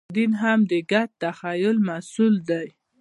[0.15, 2.67] دین هم د ګډ تخیل محصول دی.